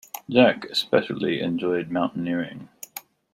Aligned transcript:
Jack 0.27 0.65
especially 0.65 1.41
enjoyed 1.41 1.91
mountaineering. 1.91 2.69